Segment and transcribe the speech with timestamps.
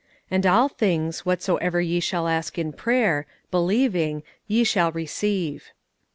[0.31, 5.65] "And all things, whatsoever ye shall ask in player, believing, ye shall receive."